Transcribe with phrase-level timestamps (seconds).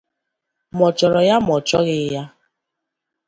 [0.77, 2.23] ma ọ chọrọ ya ma ọchọghị ya